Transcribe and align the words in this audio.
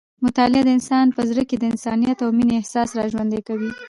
مطالعه 0.25 0.63
د 0.65 0.69
انسان 0.77 1.05
په 1.15 1.21
زړه 1.29 1.43
کې 1.49 1.55
د 1.59 1.63
انسانیت 1.73 2.17
او 2.25 2.29
مینې 2.37 2.53
احساس 2.57 2.89
راژوندی 2.99 3.41
کوي. 3.47 3.71